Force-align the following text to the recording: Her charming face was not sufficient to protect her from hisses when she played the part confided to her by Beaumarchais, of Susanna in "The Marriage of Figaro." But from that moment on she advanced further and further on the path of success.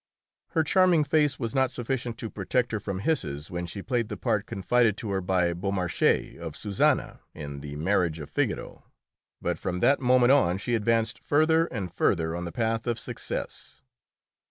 Her 0.57 0.63
charming 0.63 1.03
face 1.03 1.37
was 1.37 1.53
not 1.53 1.69
sufficient 1.69 2.17
to 2.17 2.29
protect 2.31 2.71
her 2.71 2.79
from 2.79 3.01
hisses 3.01 3.51
when 3.51 3.67
she 3.67 3.83
played 3.83 4.09
the 4.09 4.17
part 4.17 4.47
confided 4.47 4.97
to 4.97 5.11
her 5.11 5.21
by 5.21 5.53
Beaumarchais, 5.53 6.39
of 6.39 6.57
Susanna 6.57 7.19
in 7.35 7.59
"The 7.59 7.75
Marriage 7.75 8.17
of 8.19 8.27
Figaro." 8.27 8.83
But 9.43 9.59
from 9.59 9.79
that 9.81 9.99
moment 9.99 10.31
on 10.31 10.57
she 10.57 10.73
advanced 10.73 11.19
further 11.23 11.67
and 11.67 11.93
further 11.93 12.35
on 12.35 12.45
the 12.45 12.51
path 12.51 12.87
of 12.87 12.97
success. 12.97 13.83